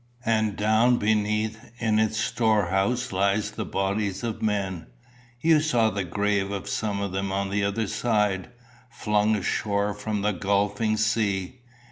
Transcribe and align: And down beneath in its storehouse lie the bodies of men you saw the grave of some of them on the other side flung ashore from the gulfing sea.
And 0.25 0.55
down 0.55 0.97
beneath 0.97 1.59
in 1.77 1.99
its 1.99 2.17
storehouse 2.17 3.11
lie 3.11 3.37
the 3.37 3.65
bodies 3.65 4.23
of 4.23 4.41
men 4.41 4.87
you 5.39 5.59
saw 5.59 5.91
the 5.91 6.03
grave 6.03 6.49
of 6.49 6.67
some 6.67 6.99
of 6.99 7.11
them 7.11 7.31
on 7.31 7.51
the 7.51 7.63
other 7.63 7.85
side 7.85 8.49
flung 8.89 9.35
ashore 9.35 9.93
from 9.93 10.23
the 10.23 10.33
gulfing 10.33 10.97
sea. 10.97 11.59